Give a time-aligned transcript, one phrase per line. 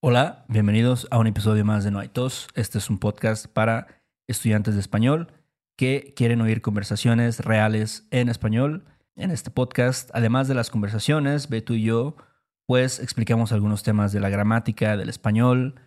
[0.00, 2.46] Hola, bienvenidos a un episodio más de No hay tos.
[2.54, 3.88] Este es un podcast para
[4.28, 5.32] estudiantes de español
[5.76, 8.84] que quieren oír conversaciones reales en español.
[9.16, 12.14] En este podcast, además de las conversaciones, Beto y yo,
[12.64, 15.80] pues explicamos algunos temas de la gramática del español,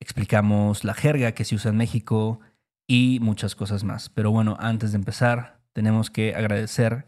[0.00, 2.40] explicamos la jerga que se usa en México
[2.86, 4.08] y muchas cosas más.
[4.08, 7.04] Pero bueno, antes de empezar, tenemos que agradecer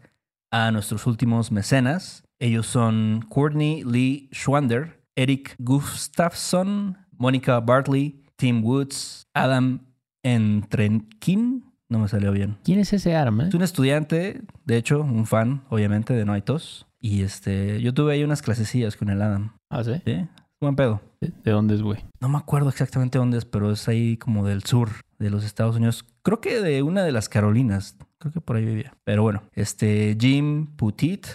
[0.51, 2.23] a nuestros últimos mecenas.
[2.37, 9.81] Ellos son Courtney Lee Schwander, Eric Gustafsson, Mónica Bartley, Tim Woods, Adam
[10.23, 11.65] Entrenkin.
[11.89, 12.57] No me salió bien.
[12.63, 13.47] ¿Quién es ese arma?
[13.47, 16.87] Es un estudiante, de hecho, un fan, obviamente, de No hay tos.
[16.99, 19.55] Y este, yo tuve ahí unas clasecillas con el Adam.
[19.69, 19.93] Ah, ¿sí?
[20.05, 20.27] ¿Sí?
[20.61, 21.01] Buen pedo.
[21.19, 22.05] ¿De de dónde es, güey?
[22.19, 25.75] No me acuerdo exactamente dónde es, pero es ahí como del sur de los Estados
[25.75, 26.05] Unidos.
[26.21, 27.97] Creo que de una de las Carolinas.
[28.19, 28.93] Creo que por ahí vivía.
[29.03, 31.25] Pero bueno, este Jim Putit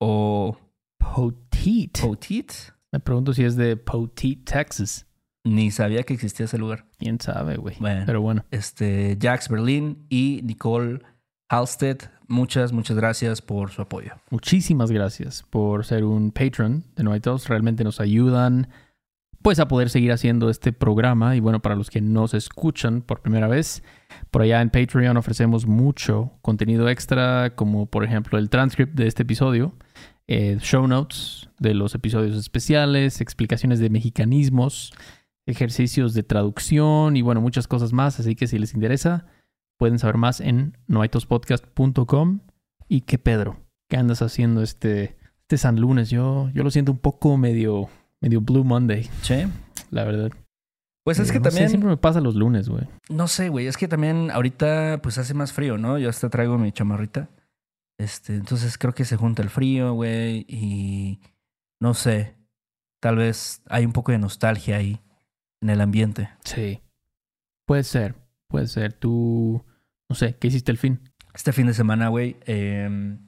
[0.00, 0.56] o
[0.96, 2.00] Poteet.
[2.00, 2.52] Potit.
[2.92, 5.06] Me pregunto si es de Poteet, Texas.
[5.44, 6.86] Ni sabía que existía ese lugar.
[6.98, 7.76] ¿Quién sabe, güey?
[7.80, 8.02] Bueno.
[8.06, 8.44] Pero bueno.
[8.50, 11.00] Este Jax Berlin y Nicole
[11.48, 11.98] Halstead.
[12.26, 14.12] Muchas, muchas gracias por su apoyo.
[14.30, 17.20] Muchísimas gracias por ser un patron de No hay.
[17.46, 18.68] Realmente nos ayudan
[19.42, 21.36] pues a poder seguir haciendo este programa.
[21.36, 23.82] Y bueno, para los que nos escuchan por primera vez,
[24.30, 29.22] por allá en Patreon ofrecemos mucho contenido extra, como por ejemplo el transcript de este
[29.22, 29.72] episodio,
[30.28, 34.92] eh, show notes de los episodios especiales, explicaciones de mexicanismos,
[35.46, 38.20] ejercicios de traducción y bueno, muchas cosas más.
[38.20, 39.26] Así que si les interesa,
[39.78, 42.40] pueden saber más en noaitospodcast.com.
[42.88, 43.56] Y que Pedro,
[43.90, 46.08] ¿qué andas haciendo este, este San Lunes?
[46.10, 47.88] Yo, yo lo siento un poco medio,
[48.20, 49.44] medio Blue Monday, Sí.
[49.90, 50.30] la verdad.
[51.04, 52.84] Pues es Eh, que no sé, también, siempre me pasa los lunes, güey.
[53.10, 55.98] no sé, güey, es que también ahorita pues hace más frío, ¿no?
[55.98, 57.28] Yo hasta traigo mi chamarrita.
[57.98, 61.20] Este, entonces creo que se junta el frío, güey, y
[61.80, 62.36] no sé,
[63.00, 65.00] tal vez hay un poco de nostalgia ahí
[65.60, 66.30] en el ambiente.
[66.44, 66.80] Sí.
[67.66, 68.14] Puede ser,
[68.48, 68.92] puede ser.
[68.92, 69.64] Tú,
[70.08, 71.10] no sé, ¿qué hiciste el fin?
[71.34, 73.18] Este fin de semana, güey, eh,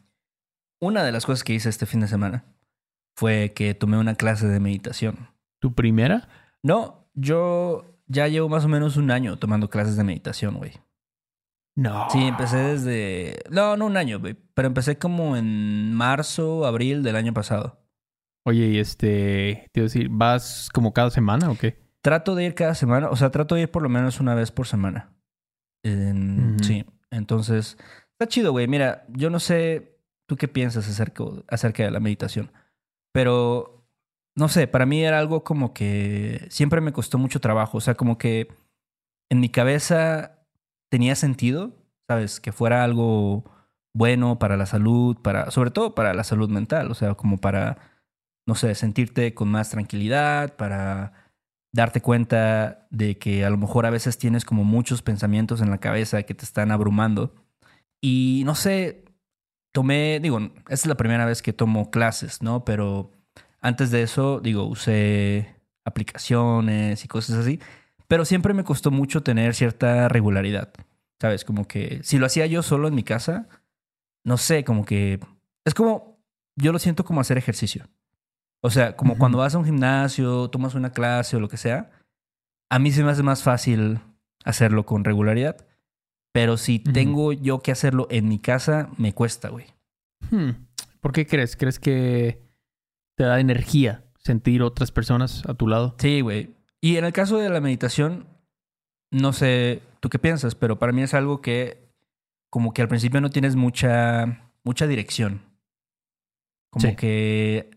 [0.80, 2.44] una de las cosas que hice este fin de semana
[3.16, 5.28] fue que tomé una clase de meditación.
[5.60, 6.28] ¿Tu primera?
[6.62, 10.72] No, yo ya llevo más o menos un año tomando clases de meditación, güey.
[11.80, 12.10] No.
[12.10, 13.38] Sí, empecé desde...
[13.48, 17.80] No, no un año, güey, pero empecé como en marzo, abril del año pasado.
[18.44, 21.78] Oye, y este, te iba a decir, ¿vas como cada semana o qué?
[22.02, 24.50] Trato de ir cada semana, o sea, trato de ir por lo menos una vez
[24.50, 25.14] por semana.
[25.82, 26.62] En-.
[26.62, 27.78] Sí, entonces,
[28.12, 28.68] está chido, güey.
[28.68, 29.98] Mira, yo no sé
[30.28, 32.52] tú qué piensas acerca, acerca de la meditación,
[33.10, 33.88] pero
[34.36, 37.94] no sé, para mí era algo como que siempre me costó mucho trabajo, o sea,
[37.94, 38.48] como que
[39.30, 40.39] en mi cabeza
[40.90, 41.72] tenía sentido,
[42.08, 42.40] ¿sabes?
[42.40, 43.44] Que fuera algo
[43.94, 47.78] bueno para la salud, para, sobre todo para la salud mental, o sea, como para,
[48.46, 51.12] no sé, sentirte con más tranquilidad, para
[51.72, 55.78] darte cuenta de que a lo mejor a veces tienes como muchos pensamientos en la
[55.78, 57.34] cabeza que te están abrumando.
[58.00, 59.04] Y no sé,
[59.72, 62.64] tomé, digo, esta es la primera vez que tomo clases, ¿no?
[62.64, 63.12] Pero
[63.60, 67.60] antes de eso, digo, usé aplicaciones y cosas así,
[68.10, 70.72] pero siempre me costó mucho tener cierta regularidad,
[71.20, 71.44] ¿sabes?
[71.44, 73.48] Como que si lo hacía yo solo en mi casa,
[74.24, 75.20] no sé, como que
[75.64, 76.20] es como,
[76.56, 77.86] yo lo siento como hacer ejercicio.
[78.64, 81.92] O sea, como cuando vas a un gimnasio, tomas una clase o lo que sea,
[82.68, 84.00] a mí se me hace más fácil
[84.44, 85.64] hacerlo con regularidad.
[86.32, 89.66] Pero si tengo yo que hacerlo en mi casa, me cuesta, güey.
[90.32, 90.66] Hmm.
[91.00, 91.54] ¿Por qué crees?
[91.54, 92.42] ¿Crees que
[93.16, 95.94] te da energía sentir otras personas a tu lado?
[96.00, 96.59] Sí, güey.
[96.82, 98.26] Y en el caso de la meditación,
[99.12, 101.88] no sé tú qué piensas, pero para mí es algo que
[102.50, 105.42] como que al principio no tienes mucha, mucha dirección.
[106.72, 106.96] Como Sí.
[106.96, 107.70] que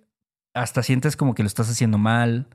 [0.56, 2.48] hasta sientes como que lo estás haciendo mal.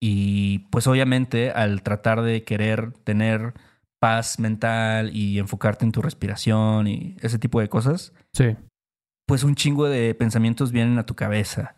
[0.00, 3.54] Y pues obviamente al tratar de querer tener
[3.98, 8.56] paz mental y enfocarte en tu respiración y ese tipo de cosas, Sí.
[9.26, 11.76] pues un chingo de pensamientos vienen a tu cabeza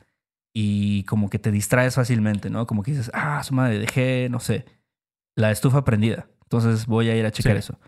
[0.54, 2.66] y como que te distraes fácilmente, ¿no?
[2.66, 4.64] Como que dices, ah, su madre, dejé, no sé,
[5.36, 6.28] la estufa prendida.
[6.44, 7.58] Entonces voy a ir a checar Sí.
[7.58, 7.78] eso.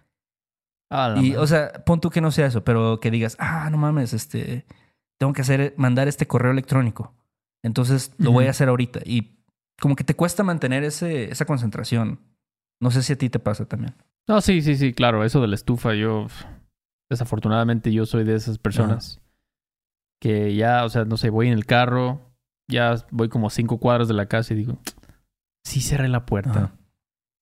[0.91, 1.39] Ah, Y, madre.
[1.39, 4.67] o sea, pon tú que no sea eso, pero que digas, ah, no mames, este,
[5.19, 7.15] tengo que hacer, mandar este correo electrónico.
[7.63, 9.01] Entonces lo voy a hacer ahorita.
[9.05, 9.37] Y
[9.81, 12.21] como que te cuesta mantener ese, esa concentración.
[12.81, 13.95] No sé si a ti te pasa también.
[14.27, 15.25] No, sí, sí, sí, claro.
[15.25, 16.27] Eso de la estufa, yo.
[17.11, 19.21] Desafortunadamente, yo soy de esas personas
[20.21, 22.30] que ya, o sea, no sé, voy en el carro,
[22.71, 24.79] ya voy como cinco cuadras de la casa y digo,
[25.65, 26.73] sí cerré la puerta, Ajá.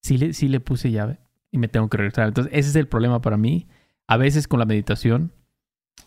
[0.02, 1.20] sí le, sí le puse llave
[1.52, 2.28] y me tengo que regresar.
[2.28, 3.68] Entonces, ese es el problema para mí.
[4.08, 5.32] A veces con la meditación,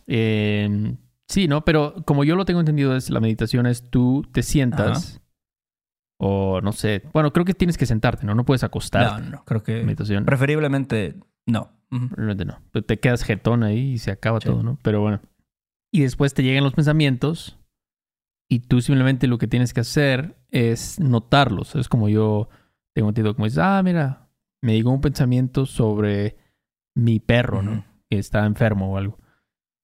[0.07, 0.95] eh,
[1.27, 1.63] sí, ¿no?
[1.65, 5.21] Pero como yo lo tengo entendido, es la meditación es tú te sientas
[6.23, 7.03] O no sé.
[7.13, 8.35] Bueno, creo que tienes que sentarte, ¿no?
[8.35, 9.23] No puedes acostarte.
[9.23, 10.25] No, no, creo que Meditación.
[10.25, 11.15] preferiblemente
[11.47, 11.71] no.
[11.91, 12.09] Ujú.
[12.15, 12.59] Realmente no.
[12.71, 14.47] Pues Te quedas jetón ahí y se acaba Sí.
[14.47, 14.77] todo, ¿no?
[14.83, 15.19] Pero bueno.
[15.91, 17.57] Y después te llegan los pensamientos
[18.51, 21.74] y tú simplemente lo que tienes que hacer es notarlos.
[21.75, 22.50] Es como yo
[22.94, 24.27] tengo entendido como dices, ah, mira,
[24.62, 26.36] me llegó un pensamiento sobre
[26.94, 27.86] mi perro, ¿no?
[28.09, 29.18] Que está enfermo o algo.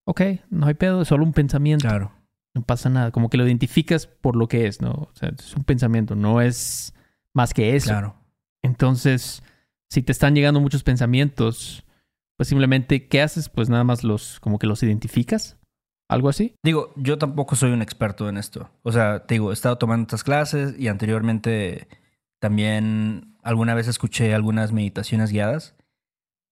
[0.05, 1.87] Ok, no hay pedo, es solo un pensamiento.
[1.87, 2.11] Claro.
[2.53, 3.11] No pasa nada.
[3.11, 4.91] Como que lo identificas por lo que es, ¿no?
[4.91, 6.93] O sea, es un pensamiento, no es
[7.33, 7.91] más que eso.
[7.91, 8.17] Claro.
[8.63, 9.43] Entonces,
[9.89, 11.85] si te están llegando muchos pensamientos,
[12.35, 13.47] pues simplemente, ¿qué haces?
[13.47, 15.56] Pues nada más los, como que los identificas.
[16.09, 16.55] Algo así.
[16.63, 18.69] Digo, yo tampoco soy un experto en esto.
[18.83, 21.87] O sea, te digo, he estado tomando estas clases y anteriormente
[22.39, 25.75] también alguna vez escuché algunas meditaciones guiadas.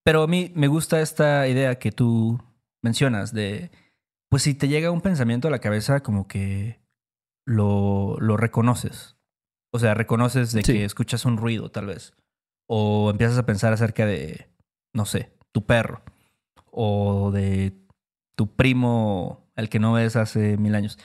[0.04, 2.40] Pero a mí me gusta esta idea que tú
[2.84, 3.72] mencionas de,
[4.30, 6.80] pues si te llega un pensamiento a la cabeza, como que
[7.48, 9.16] lo, lo reconoces.
[9.74, 10.74] O sea, reconoces de Sí.
[10.74, 12.14] que escuchas un ruido, tal vez.
[12.68, 14.48] O empiezas a pensar acerca de,
[14.94, 16.02] no sé, tu perro.
[16.72, 17.74] O de
[18.36, 20.98] tu primo, el que no ves hace mil años.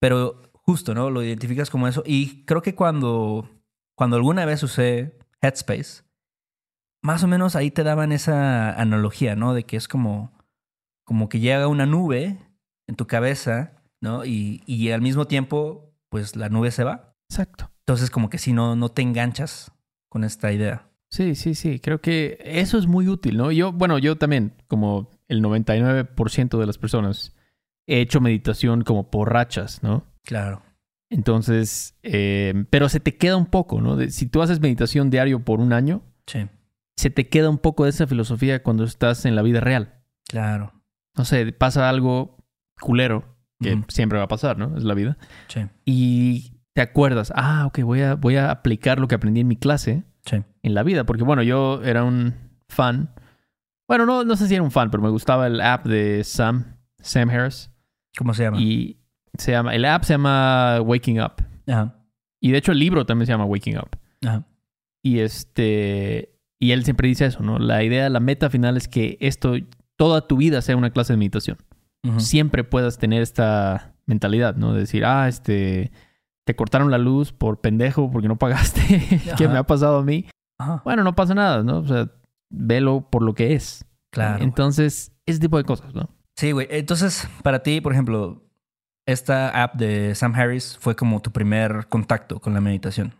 [0.00, 1.10] Pero justo, ¿no?
[1.10, 2.02] Lo identificas como eso.
[2.04, 3.48] Y creo que cuando,
[3.96, 6.04] cuando alguna vez usé Headspace,
[7.02, 9.54] más o menos ahí te daban esa analogía, ¿no?
[9.54, 10.32] De que es como,
[11.04, 12.38] como que llega una nube
[12.88, 14.24] en tu cabeza, ¿no?
[14.24, 17.14] Y, y al mismo tiempo, pues la nube se va.
[17.30, 17.70] Exacto.
[17.80, 19.72] Entonces, como que si no, no te enganchas
[20.08, 20.88] con esta idea.
[21.10, 21.78] Sí, sí, sí.
[21.78, 23.52] Creo que eso es muy útil, ¿no?
[23.52, 27.35] Yo, bueno, yo también, como el 99% de las personas,
[27.86, 30.04] he hecho meditación como por rachas, ¿no?
[30.24, 30.62] Claro.
[31.10, 33.96] Entonces, eh, pero se te queda un poco, ¿no?
[33.96, 36.48] De- si tú haces meditación diario por un año, Sí.
[36.96, 40.02] se te queda un poco de esa filosofía cuando estás en la vida real.
[40.28, 40.72] Claro.
[41.16, 42.36] No sé, pasa algo
[42.80, 44.76] culero, que siempre va a pasar, ¿no?
[44.76, 45.16] Es la vida.
[45.48, 45.60] Sí.
[45.84, 49.56] Y te acuerdas, ah, ok, voy a, voy a aplicar lo que aprendí en mi
[49.56, 50.42] clase Sí.
[50.62, 51.04] en la vida.
[51.04, 52.34] Porque bueno, yo era un
[52.68, 53.14] fan.
[53.88, 56.76] Bueno, no, no sé si era un fan, pero me gustaba el app de Sam,
[57.00, 57.70] Sam Harris.
[58.16, 58.60] ¿Cómo se llama?
[58.60, 58.98] Y
[59.38, 61.34] se llama, el app se llama Waking Up.
[61.66, 61.94] Ajá.
[62.40, 63.90] Y de hecho el libro también se llama Waking Up.
[64.26, 64.46] Ajá.
[65.02, 67.58] Y este, y él siempre dice eso, ¿no?
[67.58, 69.54] La idea, la meta final es que esto,
[69.96, 71.58] toda tu vida sea una clase de meditación.
[72.18, 74.72] Siempre puedas tener esta mentalidad, ¿no?
[74.72, 75.90] De decir, ah, este,
[76.44, 78.80] te cortaron la luz por pendejo porque no pagaste.
[79.36, 79.52] ¿Qué Ajá.
[79.52, 80.26] me ha pasado a mí?
[80.58, 80.82] Ajá.
[80.84, 81.78] Bueno, no pasa nada, ¿no?
[81.78, 82.08] O sea,
[82.48, 83.84] velo por lo que es.
[84.12, 84.44] Claro.
[84.44, 86.08] Entonces, ese tipo de cosas, ¿no?
[86.36, 86.66] Sí, güey.
[86.70, 88.42] Entonces, para ti, por ejemplo,
[89.06, 93.14] esta app de Sam Harris fue como tu primer contacto con la meditación.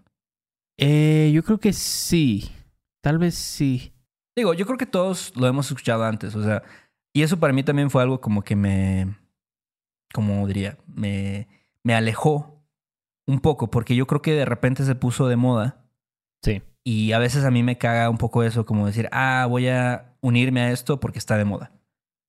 [0.79, 2.51] Eh, yo creo que sí.
[3.03, 3.93] Tal vez sí.
[4.37, 6.63] Digo, yo creo que todos lo hemos escuchado antes, o sea,
[7.15, 9.17] y eso para mí también fue algo como que me,
[10.13, 11.49] como diría, me,
[11.83, 12.63] me alejó
[13.27, 15.89] un poco, porque yo creo que de repente se puso de moda
[16.45, 16.63] Sí.
[16.85, 20.15] y a veces a mí me caga un poco eso, como decir, ah, voy a
[20.21, 21.73] unirme a esto porque está de moda.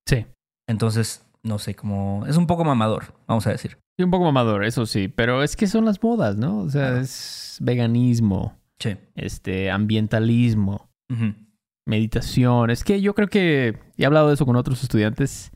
[0.05, 0.25] Sí.
[0.67, 3.77] Entonces, no sé, como es un poco mamador, vamos a decir.
[3.97, 5.07] Sí, un poco mamador, eso sí.
[5.07, 6.59] Pero es que son las modas, ¿no?
[6.59, 8.95] O sea, es veganismo, Sí.
[9.15, 10.89] este, ambientalismo,
[11.85, 12.69] meditación.
[12.69, 15.51] Es que yo creo que he hablado de eso con otros estudiantes,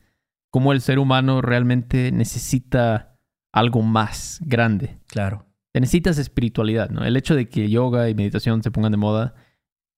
[0.50, 3.18] cómo el ser humano realmente necesita
[3.52, 4.98] algo más grande.
[5.06, 5.46] Claro.
[5.72, 7.04] Te necesitas espiritualidad, ¿no?
[7.04, 9.34] El hecho de que yoga y meditación se pongan de moda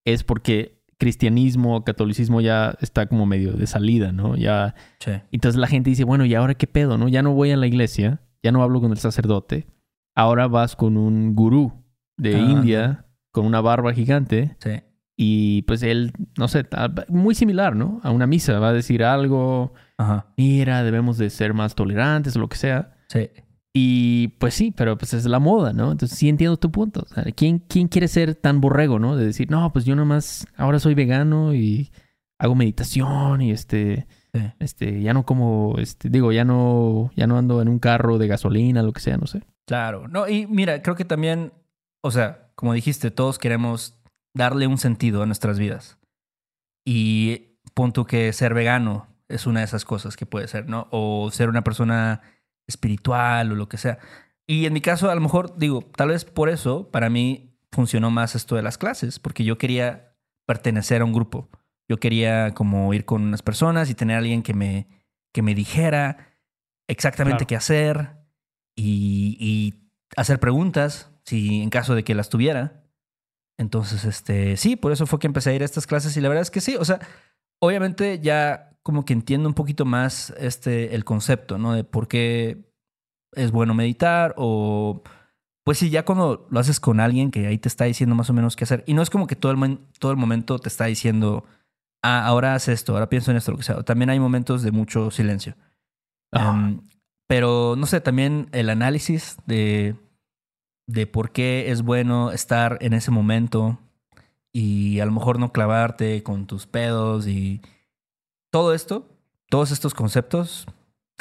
[0.05, 4.36] es porque cristianismo, catolicismo ya está como medio de salida, ¿no?
[4.36, 5.13] Ya Sí.
[5.32, 7.08] entonces la gente dice, bueno, ¿y ahora qué pedo, no?
[7.08, 9.67] Ya no voy a la iglesia, ya no hablo con el sacerdote.
[10.15, 11.72] Ahora vas con un gurú
[12.17, 14.81] de Ah, India con una barba gigante Sí.
[15.17, 16.65] y pues él, no sé,
[17.08, 18.01] muy similar, ¿no?
[18.05, 20.27] A una misa va a decir algo, Ajá.
[20.36, 22.96] mira, debemos de ser más tolerantes o lo que sea.
[23.08, 23.29] Sí.
[23.77, 25.91] Y pues sí, pero pues es la moda, ¿no?
[25.93, 27.05] Entonces sí entiendo tu punto.
[27.11, 29.17] O sea, ¿quién, ¿Quién quiere ser tan borrego, no?
[29.17, 31.91] De decir, no, pues yo nomás ahora soy vegano y
[32.39, 34.41] hago meditación y este, Sí.
[34.59, 38.27] este, ya no como, este, digo, ya no, ya no ando en un carro de
[38.27, 39.43] gasolina, lo que sea, no sé.
[39.67, 40.09] Claro.
[40.09, 41.53] No, y mira, creo que también,
[42.03, 43.97] o sea, como dijiste, todos queremos
[44.37, 45.99] darle un sentido a nuestras vidas.
[46.85, 50.89] Y punto que ser vegano es una de esas cosas que puede ser, ¿no?
[50.91, 52.21] O ser una persona
[52.67, 53.99] espiritual o lo que sea.
[54.47, 58.11] Y en mi caso, a lo mejor, digo, tal vez por eso, para mí funcionó
[58.11, 60.15] más esto de las clases, porque yo quería
[60.47, 61.49] pertenecer a un grupo.
[61.89, 64.87] Yo quería como ir con unas personas y tener a alguien que me,
[65.33, 66.35] que me dijera
[66.89, 67.49] exactamente Claro.
[67.49, 68.17] qué hacer
[68.77, 72.85] y, y hacer preguntas, si en caso de que las tuviera.
[73.59, 76.29] Entonces, este, sí, por eso fue que empecé a ir a estas clases y la
[76.29, 77.01] verdad es que sí, o sea,
[77.65, 81.73] obviamente ya como que entiendo un poquito más este, el concepto, ¿no?
[81.73, 82.71] De por qué
[83.33, 85.03] es bueno meditar o
[85.65, 88.35] pues sí, ya cuando lo haces con alguien que ahí te está diciendo más o
[88.35, 90.85] menos qué hacer, y no es como que todo el, todo el momento te está
[90.85, 91.47] diciendo,
[92.03, 93.83] ah, ahora haz esto, ahora pienso en esto, lo que sea.
[93.83, 95.56] También hay momentos de mucho silencio.
[96.33, 96.87] Um,
[97.27, 99.97] pero, no sé, también el análisis de,
[100.87, 103.79] de por qué es bueno estar en ese momento
[104.55, 107.61] y a lo mejor no clavarte con tus pedos y
[108.51, 109.08] todo esto,
[109.51, 110.67] todos estos conceptos,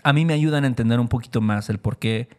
[0.03, 2.29] a mí me ayudan a entender un poquito más el por qué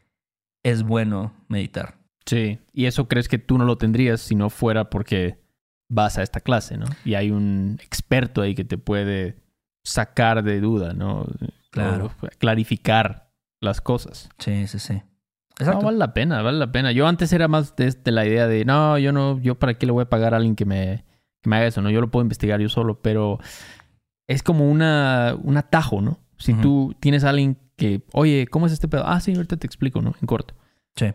[0.63, 1.99] es bueno meditar.
[2.25, 5.41] Sí, y eso crees que tú no lo tendrías si no fuera porque
[5.89, 6.87] vas a esta clase, ¿no?
[7.05, 9.37] Y hay un experto ahí que te puede
[9.83, 11.27] sacar de duda, ¿no?
[11.71, 12.13] Claro.
[12.39, 14.29] clarificar las cosas.
[14.39, 15.03] Sí, sí, sí.
[15.59, 15.81] Exacto.
[15.81, 16.93] No, vale la pena, vale la pena.
[16.93, 19.93] Yo antes era más de, la idea de, no, yo no, yo para qué le
[19.93, 21.05] voy a pagar a alguien que me,
[21.43, 21.91] que me haga eso, ¿no?
[21.91, 23.39] Yo lo puedo investigar yo solo, pero
[24.27, 26.19] es como una, un atajo, ¿no?
[26.39, 29.05] Si tú tienes a alguien que, oye, ¿cómo es este pedo?
[29.07, 30.15] Ah, sí, ahorita te explico, ¿no?
[30.21, 30.55] En corto.
[30.97, 31.13] Sí.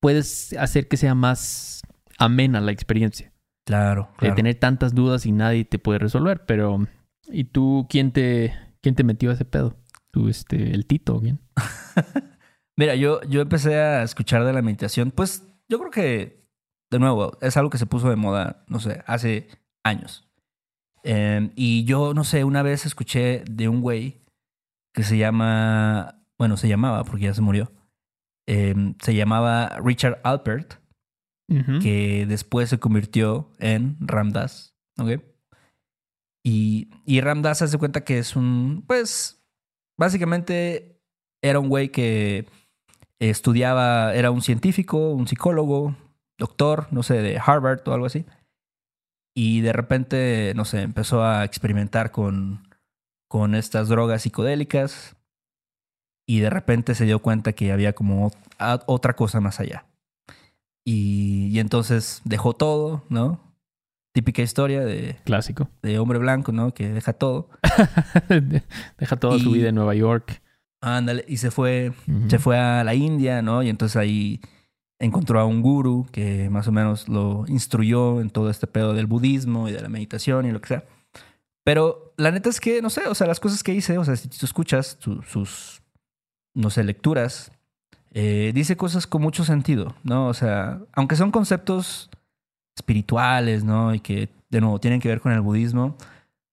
[0.00, 1.82] Puedes hacer que sea más
[2.18, 3.32] amena la experiencia.
[3.64, 6.86] Claro, De tener tantas dudas y nadie te puede resolver, pero...
[7.30, 9.76] ¿Y tú quién te, quién te metió a ese pedo?
[10.10, 11.40] ¿Tú, este, el Tito o quién?
[12.78, 16.48] Mira, yo, yo empecé a escuchar de la meditación, pues yo creo que,
[16.92, 19.48] de nuevo, es algo que se puso de moda, no sé, hace
[19.82, 20.30] años.
[21.02, 24.22] Em, y yo, no sé, una vez escuché de un güey
[24.94, 27.72] que se llama, bueno, se llamaba porque ya se murió,
[28.46, 30.74] em, se llamaba Richard Alpert,
[31.82, 35.20] que después se convirtió en Ramdas, ¿ok?
[36.44, 39.42] Y, y Ramdas hace cuenta que es un, pues,
[39.98, 41.00] básicamente
[41.42, 42.46] era un güey que
[43.20, 45.96] estudiaba, era un científico, un psicólogo,
[46.38, 48.24] doctor, no sé, de Harvard o algo así.
[49.34, 52.68] Y de repente, no sé, empezó a experimentar con
[53.28, 55.16] con estas drogas psicodélicas
[56.26, 58.32] y de repente se dio cuenta que había como
[58.86, 59.86] otra cosa más allá.
[60.84, 63.40] Y, entonces dejó todo, ¿no?
[64.14, 65.16] Típica historia de...
[65.24, 65.68] Clásico.
[65.82, 66.72] De hombre blanco, ¿no?
[66.72, 67.50] Que deja todo.
[68.98, 70.42] deja toda su vida en Nueva York.
[70.80, 71.92] Ándale, y se fue,
[72.28, 73.62] se fue a la India, ¿no?
[73.62, 74.40] Y entonces ahí
[75.00, 79.06] encontró a un guru que más o menos lo instruyó en todo este pedo del
[79.06, 80.84] budismo y de la meditación y lo que sea.
[81.64, 84.16] Pero la neta es que, no sé, o sea, las cosas que hice, o sea,
[84.16, 85.82] si tú escuchas sus,
[86.54, 87.52] no sé, lecturas,
[88.12, 90.28] eh, dice cosas con mucho sentido, ¿no?
[90.28, 92.08] O sea, aunque son conceptos
[92.74, 93.94] espirituales, ¿no?
[93.94, 95.96] Y que, de nuevo, tienen que ver con el budismo,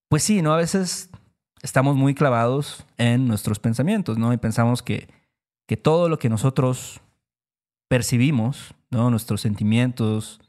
[0.09, 0.53] pues sí, ¿no?
[0.53, 1.09] A veces
[1.65, 4.31] estamos muy clavados en nuestros pensamientos, ¿no?
[4.31, 5.07] Y pensamos que,
[5.67, 7.01] que todo lo que nosotros
[7.87, 9.09] percibimos, ¿no?
[9.09, 10.39] Nuestros sentimientos,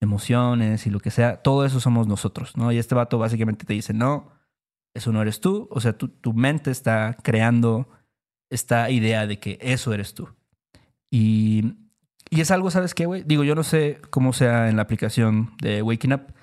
[0.00, 2.72] emociones y lo que sea, todo eso somos nosotros, ¿no?
[2.72, 4.32] Y este vato básicamente te dice, no,
[4.94, 7.88] eso no eres tú, o sea, tu, tu mente está creando
[8.50, 10.28] esta idea de que eso eres tú.
[11.08, 11.76] Y,
[12.30, 13.22] y es algo, ¿sabes qué, güey?
[13.22, 16.34] Digo, yo no sé cómo sea en la aplicación de Waking Up,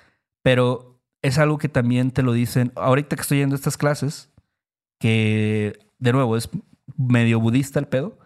[0.42, 0.91] pero
[1.22, 4.30] es algo que también te lo dicen, ahorita que estoy yendo a estas clases,
[5.00, 6.50] que de nuevo es
[6.98, 8.18] medio budista el pedo,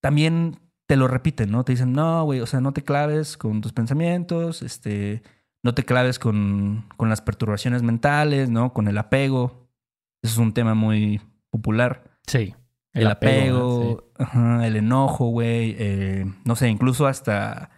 [0.00, 1.64] también te lo repiten, ¿no?
[1.64, 5.22] Te dicen, no, güey, o sea, no te claves con tus pensamientos, este,
[5.62, 8.72] no te claves con, con las perturbaciones mentales, ¿no?
[8.72, 9.68] Con el apego.
[10.22, 12.04] Eso es un tema muy popular.
[12.26, 12.54] Sí.
[12.92, 14.10] El, apego,
[14.62, 15.76] el enojo, güey.
[15.78, 17.70] Eh, no sé, incluso hasta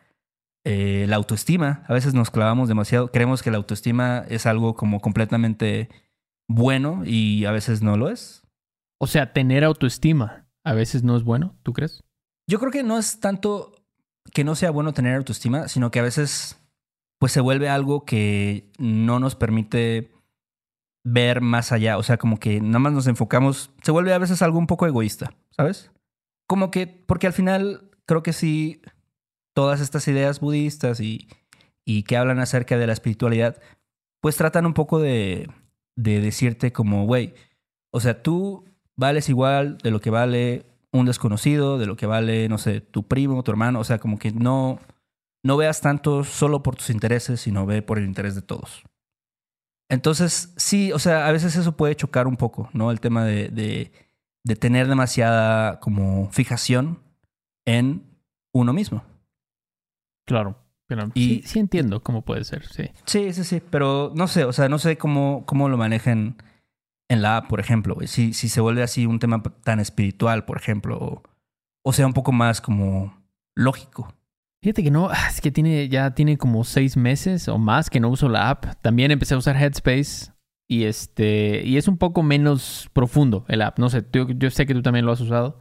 [0.64, 1.84] eh, la autoestima.
[1.88, 3.10] A veces nos clavamos demasiado.
[3.10, 5.88] Creemos que la autoestima es algo como completamente
[6.48, 8.42] bueno y a veces no lo es.
[9.00, 12.04] O sea, tener autoestima a veces no es bueno, ¿tú crees?
[12.48, 13.72] Yo creo que no es tanto
[14.32, 16.58] que no sea bueno tener autoestima, sino que a veces
[17.18, 20.12] pues se vuelve algo que no nos permite
[21.04, 21.98] ver más allá.
[21.98, 24.86] O sea, como que nada más nos enfocamos, se vuelve a veces algo un poco
[24.86, 25.90] egoísta, ¿sabes?
[26.48, 28.82] Como que, porque al final creo que sí,
[29.54, 31.28] todas estas ideas budistas y,
[31.84, 33.60] y que hablan acerca de la espiritualidad,
[34.20, 35.48] pues tratan un poco de,
[35.96, 37.34] de decirte como, güey,
[37.90, 38.64] o sea, tú
[38.96, 43.02] vales igual de lo que vale un desconocido, de lo que vale, no sé, tu
[43.04, 44.78] primo, tu hermano, o sea, como que no,
[45.42, 48.82] no veas tanto solo por tus intereses, sino ve por el interés de todos.
[49.88, 52.90] Entonces, sí, o sea, a veces eso puede chocar un poco, ¿no?
[52.90, 53.48] El tema de,
[54.44, 57.00] de, tener demasiada como fijación
[57.66, 58.02] en
[58.52, 59.02] uno mismo.
[60.26, 60.58] Claro.
[60.86, 62.90] Pero y, sí, entiendo cómo puede ser, sí.
[63.06, 66.36] Sí, sí, sí, pero no sé, o sea, no sé cómo, cómo lo manejen
[67.08, 70.56] en la app, por ejemplo, Si, si se vuelve así un tema tan espiritual, por
[70.56, 71.22] ejemplo,
[71.84, 73.22] o, sea un poco más como
[73.54, 74.14] lógico.
[74.62, 78.00] Fíjate que no, ah, es que tiene, ya tiene como seis meses o más que
[78.00, 78.64] no uso la app.
[78.80, 80.32] También empecé a usar Headspace
[80.68, 83.78] y este, y es un poco menos profundo el app.
[83.78, 85.58] No sé, yo, yo sé que tú también lo has usado.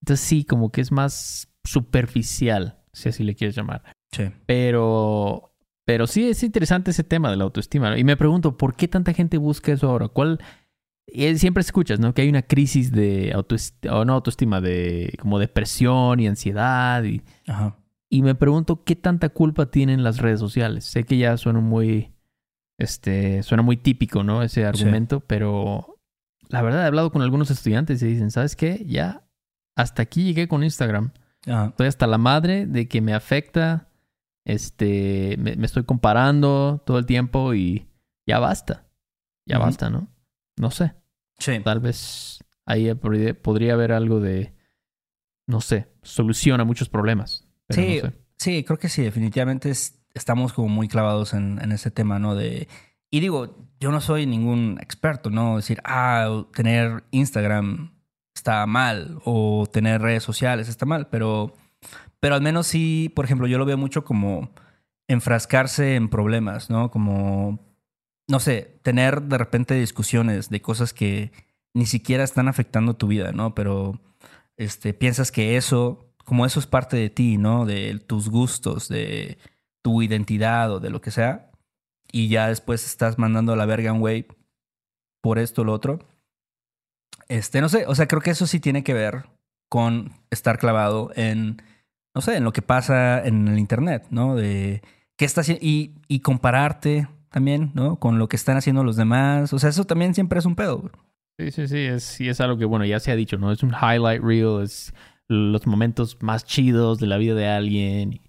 [0.00, 3.95] Entonces sí, como que es más superficial, si así le quieres llamar.
[4.12, 4.24] Sí.
[4.46, 7.90] Pero, pero sí es interesante ese tema de la autoestima.
[7.90, 7.96] ¿no?
[7.96, 10.08] Y me pregunto, ¿por qué tanta gente busca eso ahora?
[10.08, 10.40] ¿Cuál?
[11.06, 12.14] Y siempre escuchas, ¿no?
[12.14, 17.04] Que hay una crisis de autoestima, o no autoestima, de como depresión y ansiedad.
[17.04, 17.76] Y, Ajá.
[18.10, 20.84] y me pregunto, ¿qué tanta culpa tienen las redes sociales?
[20.84, 22.12] Sé que ya suena muy,
[22.78, 24.42] este, suena muy típico, ¿no?
[24.42, 25.96] Ese argumento, pero
[26.48, 28.84] la verdad he hablado con algunos estudiantes y dicen, ¿sabes qué?
[28.86, 29.22] Ya
[29.76, 31.12] hasta aquí llegué con Instagram.
[31.46, 31.66] Ajá.
[31.66, 33.88] Estoy hasta la madre de que me afecta.
[34.46, 37.88] Este, me, me estoy comparando todo el tiempo y
[38.26, 38.86] ya basta.
[39.44, 40.08] Ya basta, ¿no?
[40.56, 40.94] No sé.
[41.38, 41.60] Sí.
[41.62, 44.54] Tal vez ahí podría, haber algo de,
[45.46, 47.46] no sé, solución a muchos problemas.
[47.68, 48.16] Sí, no sé.
[48.38, 52.34] sí, creo que sí, definitivamente es- estamos como muy clavados en, en ese tema, ¿no?
[52.34, 52.68] De,
[53.10, 55.56] y digo, yo no soy ningún experto, ¿no?
[55.56, 57.92] Decir, ah, tener Instagram
[58.34, 61.52] está mal o tener redes sociales está mal, pero,
[62.26, 64.50] pero al menos sí, por ejemplo, yo lo veo mucho como
[65.06, 66.90] enfrascarse en problemas, ¿no?
[66.90, 67.60] Como,
[68.26, 71.30] no sé, tener de repente discusiones de cosas que
[71.72, 73.54] ni siquiera están afectando tu vida, ¿no?
[73.54, 74.00] Pero
[74.56, 77.64] este, piensas que eso, como eso es parte de ti, ¿no?
[77.64, 79.38] De tus gustos, de
[79.80, 81.52] tu identidad o de lo que sea,
[82.10, 84.26] y ya después estás mandando a la verga un güey
[85.22, 86.00] por esto o lo otro.
[87.28, 89.28] Este, no sé, o sea, creo que eso sí tiene que ver
[89.68, 91.62] con estar clavado en,
[92.16, 94.34] no sé, en lo que pasa en el internet, ¿no?
[94.34, 94.82] De
[95.16, 97.96] qué está haciendo y, y compararte también, ¿no?
[98.00, 99.52] Con lo que están haciendo los demás.
[99.52, 100.78] O sea, eso también siempre es un pedo.
[100.78, 100.92] güey.
[101.38, 101.78] Sí, sí, sí.
[101.78, 103.52] Es, sí, es algo que, bueno, ya se ha dicho, ¿no?
[103.52, 104.94] Es un highlight reel, es
[105.28, 108.20] los momentos más chidos de la vida de alguien.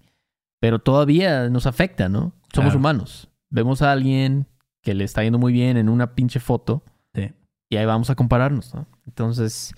[0.60, 2.34] Pero todavía nos afecta, ¿no?
[2.52, 2.78] Somos Claro.
[2.78, 3.30] humanos.
[3.50, 4.46] Vemos a alguien
[4.82, 6.82] que le está yendo muy bien en una pinche foto
[7.14, 7.32] Sí.
[7.70, 8.86] y ahí vamos a compararnos, ¿no?
[9.06, 9.72] Entonces,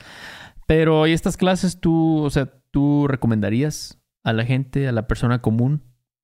[0.67, 5.40] pero ¿y estas clases tú, o sea, tú recomendarías a la gente, a la persona
[5.40, 5.82] común,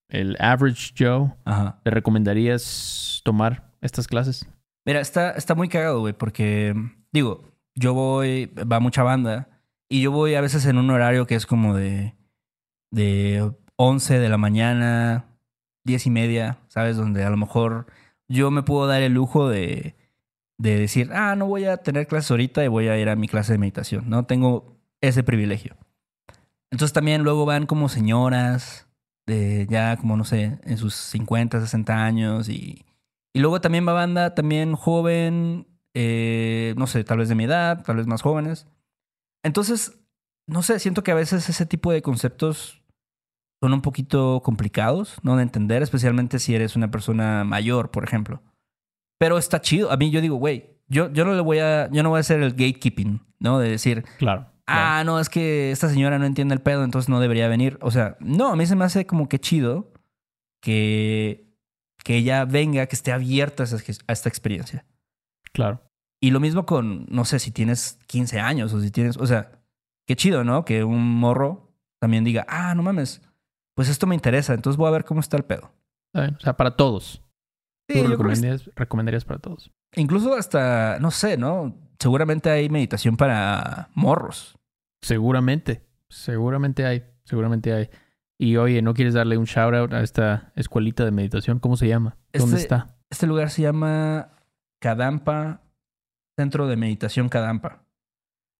[0.09, 1.81] el average Joe, Ajá.
[1.85, 4.49] le recomendarías tomar estas clases?
[4.85, 6.75] Mira, está, está muy cagado, güey, porque,
[7.13, 9.49] digo, yo voy, va mucha banda,
[9.89, 12.15] y yo voy a veces en un horario que es como de,
[12.91, 15.27] de 11 de la mañana,
[15.85, 16.97] 10 y media, ¿sabes?
[16.97, 17.87] Donde a lo mejor
[18.29, 19.95] yo me puedo dar el lujo de,
[20.59, 23.29] de decir, ah, no voy a tener clases ahorita y voy a ir a mi
[23.29, 24.25] clase de meditación, ¿no?
[24.25, 25.77] Tengo ese privilegio.
[26.77, 28.87] Entonces también luego van como señoras
[29.27, 32.85] de ya como, no sé, en sus 50, 60 años y...
[33.33, 37.83] Y luego también va banda también joven, eh, no sé, tal vez de mi edad,
[37.83, 38.67] tal vez más jóvenes.
[39.43, 39.99] Entonces,
[40.47, 42.83] no sé, siento que a veces ese tipo de conceptos
[43.63, 45.37] son un poquito complicados, ¿no?
[45.37, 48.43] De entender, especialmente si eres una persona mayor, por ejemplo.
[49.19, 49.91] Pero está chido.
[49.91, 52.21] A mí yo digo, güey, yo, yo no le voy a, yo no voy a
[52.21, 53.61] hacer el gatekeeping, ¿no?
[53.61, 54.53] De decir, Claro.
[54.67, 57.79] Ah, no, es que esta señora no entiende el pedo, entonces no debería venir.
[57.83, 59.93] O sea, no, a mí se me hace como que chido
[60.61, 61.47] que,
[62.05, 63.77] que ella venga, que esté abierta a, esa-
[64.07, 64.85] a esta experiencia.
[65.53, 65.83] Claro.
[66.21, 69.53] Y lo mismo con, no sé, si tienes 15 años o si tienes, o sea,
[70.07, 70.65] qué chido, ¿no?
[70.65, 73.23] Que un morro también diga, ah, no mames,
[73.75, 75.73] pues esto me interesa, entonces voy a ver cómo está el pedo.
[76.15, 77.23] O sea, para todos.
[77.89, 79.71] Sí, ¿Tú creo que recomendarías, recomendarías para todos?
[79.95, 81.75] incluso hasta, no sé, ¿no?
[81.99, 84.56] Seguramente hay meditación para morros.
[85.07, 85.83] Seguramente.
[86.09, 87.05] Seguramente hay.
[87.25, 87.91] Seguramente hay.
[88.39, 91.61] Y oye, ¿no quieres darle un shout out a esta escuelita de meditación?
[91.61, 92.17] ¿Cómo se llama?
[92.33, 92.97] ¿Dónde Este- está?
[93.09, 94.31] Este lugar se llama
[94.81, 95.63] Kadampa,
[96.37, 97.85] Centro de Meditación Kadampa.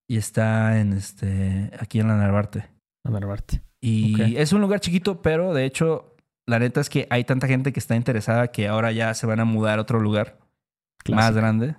[0.09, 2.69] Y está en este, aquí en la Narvarte.
[3.03, 3.61] A Narvarte.
[3.81, 7.73] Y es un lugar chiquito, pero de hecho, la neta es que hay tanta gente
[7.73, 10.39] que está interesada que ahora ya se van a mudar a otro lugar
[11.09, 11.75] más grande.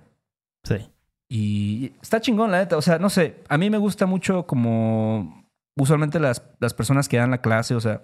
[0.63, 0.75] Sí.
[1.29, 2.75] Y está chingón, la neta.
[2.77, 5.45] O sea, no sé, a mí me gusta mucho como
[5.77, 8.01] usualmente las, las personas que dan la clase, o sea,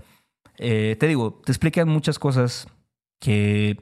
[0.57, 2.67] eh, te digo, te explican muchas cosas
[3.19, 3.77] que,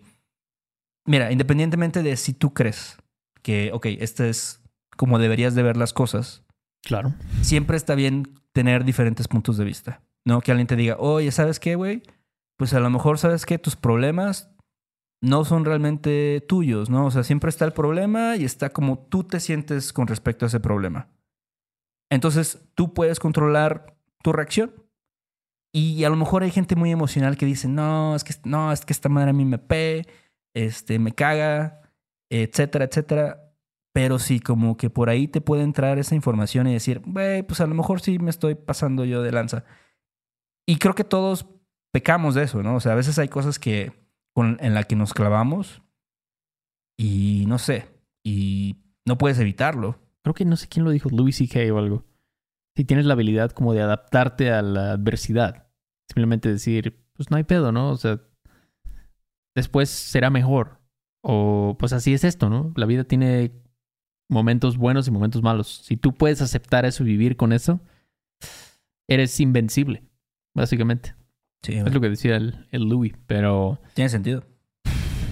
[1.05, 2.97] mira, independientemente de si tú crees
[3.43, 4.61] que, ok, este es
[4.97, 6.43] como deberías de ver las cosas,
[6.83, 7.13] Claro.
[7.41, 10.41] siempre está bien tener diferentes puntos de vista, ¿no?
[10.41, 12.01] Que alguien te diga, oye, ¿sabes qué, güey?
[12.57, 14.49] Pues a lo mejor sabes que tus problemas
[15.23, 17.05] no son realmente tuyos, ¿no?
[17.05, 20.47] O sea, siempre está el problema y está como tú te sientes con respecto a
[20.47, 21.07] ese problema.
[22.11, 24.73] Entonces, tú puedes controlar tu reacción.
[25.73, 28.83] Y a lo mejor hay gente muy emocional que dice, no, es que, no, es
[28.83, 30.05] que esta madre a mí me pe,
[30.53, 31.81] este, me caga,
[32.29, 33.55] etcétera, etcétera.
[33.93, 37.61] Pero sí, como que por ahí te puede entrar esa información y decir, güey, pues
[37.61, 39.63] a lo mejor sí me estoy pasando yo de lanza.
[40.67, 41.47] Y creo que todos
[41.93, 42.75] pecamos de eso, ¿no?
[42.75, 44.02] O sea, a veces hay cosas que
[44.33, 45.81] con, en la que nos clavamos
[46.97, 47.87] y no sé,
[48.23, 49.99] y no puedes evitarlo.
[50.23, 51.73] Creo que no sé quién lo dijo, Louis C.K.
[51.73, 52.05] o algo.
[52.75, 55.67] Si tienes la habilidad como de adaptarte a la adversidad.
[56.09, 57.89] Simplemente decir, pues no hay pedo, ¿no?
[57.89, 58.21] O sea,
[59.55, 60.79] después será mejor.
[61.21, 62.73] O pues así es esto, ¿no?
[62.75, 63.51] La vida tiene
[64.29, 65.67] momentos buenos y momentos malos.
[65.83, 67.81] Si tú puedes aceptar eso y vivir con eso,
[69.07, 70.03] eres invencible,
[70.55, 71.15] básicamente.
[71.63, 74.43] Sí, Es lo que decía el, el Louis, pero Tiene sentido.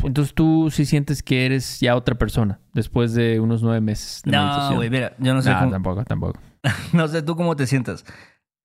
[0.04, 4.32] entonces tú sí sientes que eres ya otra persona después de unos nueve meses de
[4.32, 6.40] No, güey, mira, yo no sé cómo, tampoco, tampoco.
[6.94, 8.06] no sé tú cómo te sientas.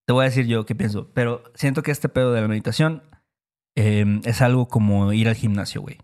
[0.06, 3.02] Te voy a decir yo qué pienso, pero siento que este pedo de la meditación
[3.76, 5.98] eh, es algo como ir al gimnasio, güey.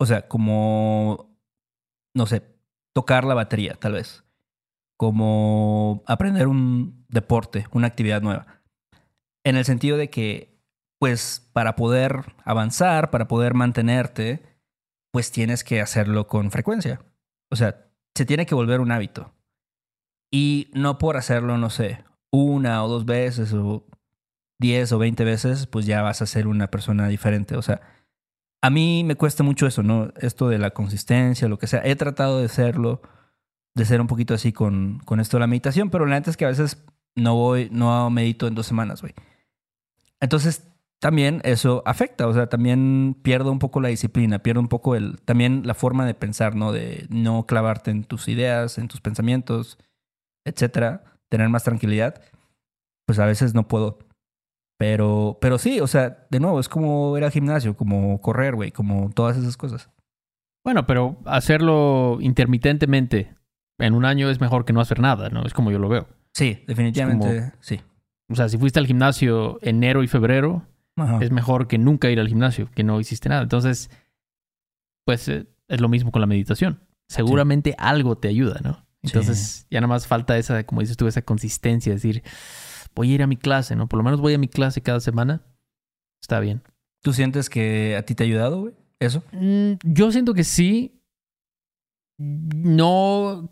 [0.00, 1.36] O sea, como,
[2.14, 2.42] no sé,
[2.94, 4.24] tocar la batería, tal vez.
[4.96, 8.62] Como aprender un deporte, una actividad nueva.
[9.44, 10.57] En el sentido de que,
[10.98, 14.42] pues, para poder avanzar, para poder mantenerte,
[15.12, 17.00] pues tienes que hacerlo con frecuencia.
[17.50, 19.32] O sea, se tiene que volver un hábito.
[20.30, 23.86] Y no por hacerlo, no sé, una o dos veces o
[24.60, 27.56] diez o veinte veces, pues ya vas a ser una persona diferente.
[27.56, 27.80] O sea,
[28.60, 30.12] a mí me cuesta mucho eso, ¿no?
[30.16, 31.80] Esto de la consistencia, lo que sea.
[31.84, 33.00] He tratado de serlo,
[33.74, 36.36] de ser un poquito así con, con esto de la meditación, pero la neta es
[36.36, 36.84] que a veces
[37.14, 39.14] no voy, no medito en dos semanas, güey.
[40.20, 40.68] Entonces,
[41.00, 45.20] también eso afecta, o sea, también pierdo un poco la disciplina, pierdo un poco el,
[45.20, 46.72] también la forma de pensar, ¿no?
[46.72, 49.78] De no clavarte en tus ideas, en tus pensamientos,
[50.44, 52.20] etcétera, tener más tranquilidad,
[53.06, 53.98] pues a veces no puedo.
[54.78, 58.70] Pero, pero sí, o sea, de nuevo, es como ir al gimnasio, como correr, güey,
[58.70, 59.90] como todas esas cosas.
[60.64, 63.34] Bueno, pero hacerlo intermitentemente
[63.78, 65.44] en un año es mejor que no hacer nada, ¿no?
[65.44, 66.08] Es como yo lo veo.
[66.32, 67.80] Sí, definitivamente, sí.
[68.30, 70.66] O sea, si fuiste al gimnasio enero y febrero,
[71.00, 71.18] Ajá.
[71.22, 73.42] es mejor que nunca ir al gimnasio, que no hiciste nada.
[73.42, 73.90] Entonces,
[75.04, 76.80] pues eh, es lo mismo con la meditación.
[77.08, 78.86] Seguramente algo te ayuda, ¿no?
[79.02, 82.22] Entonces, ya nada más falta esa, como dices tú, esa consistencia, decir,
[82.94, 83.88] voy a ir a mi clase, ¿no?
[83.88, 85.42] Por lo menos voy a mi clase cada semana.
[86.20, 86.62] Está bien.
[87.02, 88.74] ¿Tú sientes que a ti te ha ayudado, güey?
[88.98, 89.22] ¿Eso?
[89.32, 91.00] Mm, Yo siento que sí.
[92.18, 93.48] No,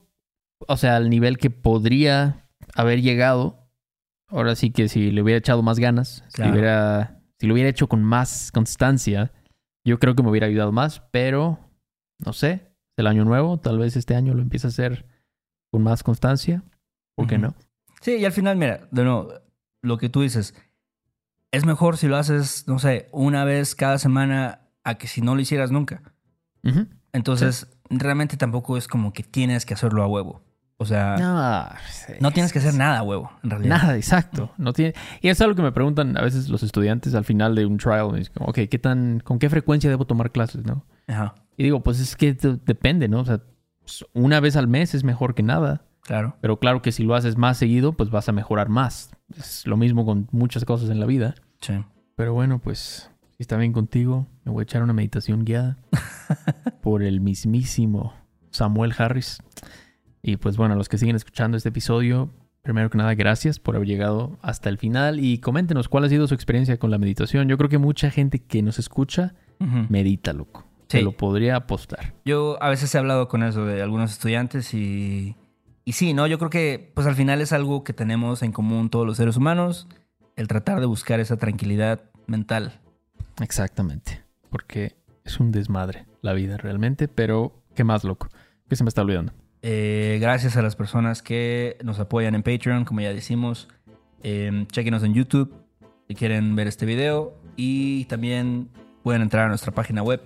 [0.67, 3.63] o sea, al nivel que podría haber llegado.
[4.29, 7.89] Ahora sí que si le hubiera echado más ganas, si, hubiera, si lo hubiera hecho
[7.89, 9.33] con más constancia,
[9.85, 11.59] yo creo que me hubiera ayudado más, pero
[12.25, 15.07] no sé, el año nuevo, tal vez este año lo empiece a hacer
[15.71, 16.65] con más constancia.
[17.15, 17.55] ¿Por qué no?
[18.01, 19.33] Sí, y al final, mira, de nuevo,
[19.83, 20.55] lo que tú dices,
[21.51, 25.35] es mejor si lo haces, no sé, una vez cada semana a que si no
[25.35, 26.03] lo hicieras nunca.
[27.13, 30.43] Entonces, realmente tampoco es como que tienes que hacerlo a huevo.
[30.79, 33.79] O sea, no, No, tienes que hacer nada huevo, en realidad.
[33.83, 34.53] Nada, exacto.
[34.59, 34.95] No tiene...
[35.23, 38.13] Y es algo que me preguntan a veces los estudiantes al final de un trial.
[38.13, 40.67] me dicen, ok, ¿qué tan, ¿con qué frecuencia debo tomar clases?
[40.67, 40.85] ¿no?
[41.09, 43.21] Ajá, Y digo, pues es que de- depende, ¿no?
[43.21, 43.41] O sea,
[43.81, 45.83] pues, una vez al mes es mejor que nada.
[46.03, 46.37] claro.
[46.43, 49.11] Pero claro que si lo haces más seguido, pues vas a mejorar más.
[49.39, 51.37] Es lo mismo con muchas cosas en la vida.
[51.61, 51.73] Sí.
[52.17, 55.79] Pero bueno, pues si está bien contigo, me voy a echar una meditación guiada
[56.83, 58.13] por el mismísimo
[58.51, 59.39] Samuel Harris.
[60.27, 62.31] Y pues bueno, a los que siguen escuchando este episodio,
[62.63, 66.27] primero que nada, gracias por haber llegado hasta el final y coméntenos cuál ha sido
[66.27, 67.47] su experiencia con la meditación.
[67.47, 69.35] Yo creo que mucha gente que nos escucha
[69.89, 70.67] medita, loco.
[70.89, 70.99] Sí.
[70.99, 72.15] Se lo podría apostar.
[72.25, 75.37] Yo a veces he hablado con eso de algunos estudiantes y,
[75.85, 76.27] y sí, ¿no?
[76.27, 79.37] Yo creo que pues al final es algo que tenemos en común todos los seres
[79.37, 79.87] humanos,
[80.35, 82.81] el tratar de buscar esa tranquilidad mental.
[83.41, 84.25] Exactamente.
[84.51, 88.29] Porque es un desmadre la vida realmente, pero ¿qué más, loco?
[88.69, 89.33] ¿Qué se me está olvidando?
[89.69, 93.67] Eh, gracias a las personas que nos apoyan en Patreon, como ya decimos.
[94.23, 95.53] Eh, chequenos en YouTube
[96.07, 97.35] si quieren ver este video.
[97.57, 98.69] Y también
[99.03, 100.23] pueden entrar a nuestra página web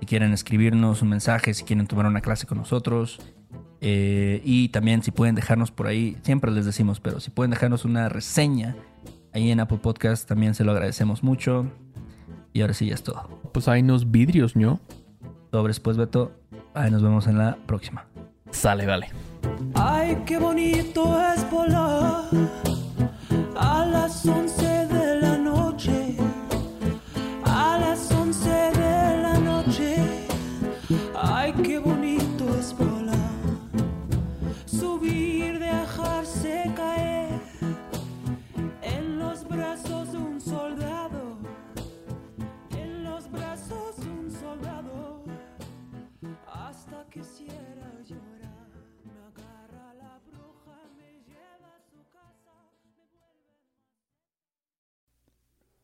[0.00, 3.20] si quieren escribirnos un mensaje, si quieren tomar una clase con nosotros.
[3.80, 7.84] Eh, y también si pueden dejarnos por ahí, siempre les decimos, pero si pueden dejarnos
[7.84, 8.74] una reseña
[9.32, 11.70] ahí en Apple Podcast, también se lo agradecemos mucho.
[12.52, 13.40] Y ahora sí, ya es todo.
[13.52, 14.80] Pues hay unos vidrios, ¿no?
[15.52, 16.32] Sobres pues, Beto.
[16.74, 18.09] Ahí nos vemos en la próxima.
[18.50, 19.08] Sale, vale.
[19.74, 22.24] Ay, qué bonito es volar
[23.56, 24.59] a las 11